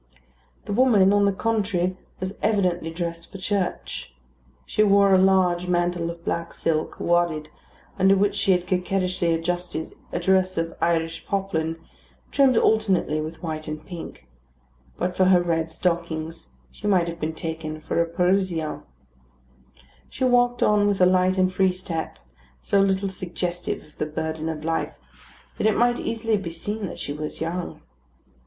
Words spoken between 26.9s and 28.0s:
she was young.